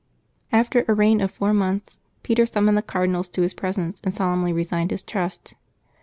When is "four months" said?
1.29-1.99